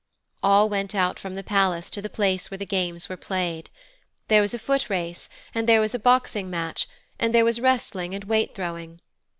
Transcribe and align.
All 0.41 0.67
went 0.67 0.95
out 0.95 1.19
from 1.19 1.35
the 1.35 1.43
palace 1.43 1.91
to 1.91 2.01
the 2.01 2.09
place 2.09 2.49
where 2.49 2.57
the 2.57 2.65
games 2.65 3.07
were 3.07 3.15
played. 3.17 3.69
There 4.29 4.41
was 4.41 4.51
a 4.51 4.57
foot 4.57 4.89
race, 4.89 5.29
and 5.53 5.69
there 5.69 5.79
was 5.79 5.93
a 5.93 5.99
boxing 5.99 6.49
match, 6.49 6.87
and 7.19 7.35
there 7.35 7.45
was 7.45 7.61
wrestling 7.61 8.15
and 8.15 8.23
weight 8.23 8.55
throwing. 8.55 9.01